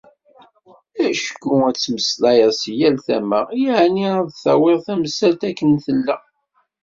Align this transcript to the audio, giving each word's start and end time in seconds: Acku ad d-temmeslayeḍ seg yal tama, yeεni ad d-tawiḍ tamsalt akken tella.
Acku 1.07 1.53
ad 1.67 1.73
d-temmeslayeḍ 1.75 2.51
seg 2.61 2.75
yal 2.79 2.97
tama, 3.07 3.41
yeεni 3.63 4.07
ad 4.19 4.25
d-tawiḍ 4.27 4.79
tamsalt 4.85 5.41
akken 5.49 5.71
tella. 5.85 6.17